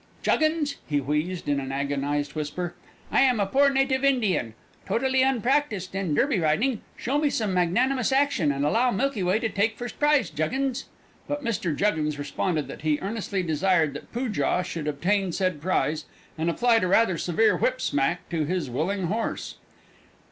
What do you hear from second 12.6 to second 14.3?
that he earnestly desired that